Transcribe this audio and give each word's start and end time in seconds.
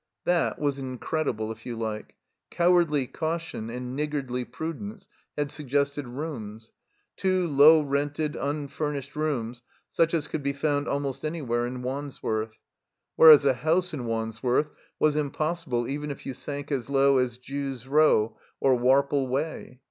That 0.23 0.57
was 0.57 0.79
incredible, 0.79 1.51
if 1.51 1.63
you 1.63 1.77
like. 1.77 2.15
Cowardly 2.49 3.05
cau 3.05 3.37
tion 3.37 3.69
and 3.69 3.95
niggardly 3.95 4.43
prudence 4.45 5.07
had 5.37 5.51
suggested 5.51 6.07
rooms; 6.07 6.71
two 7.15 7.45
low 7.45 7.81
rented, 7.81 8.35
unfurnished 8.35 9.15
rooms 9.15 9.61
such 9.91 10.15
as 10.15 10.27
could 10.27 10.41
be 10.41 10.53
found 10.53 10.87
almost 10.87 11.23
anywhere 11.23 11.67
in 11.67 11.83
Wandsworth; 11.83 12.57
whereas 13.15 13.45
a 13.45 13.53
house 13.53 13.93
in 13.93 14.05
Wandsworth 14.07 14.71
was 14.97 15.15
impossible 15.15 15.87
even 15.87 16.09
if 16.09 16.25
you 16.25 16.33
sank 16.33 16.71
as 16.71 16.89
low 16.89 17.19
as 17.19 17.37
Jew's 17.37 17.87
Row 17.87 18.35
or 18.59 18.75
Warple 18.75 19.27
Way. 19.27 19.79